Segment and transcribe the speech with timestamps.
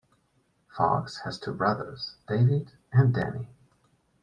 [0.75, 3.49] Fox has two brothers, David and Danny.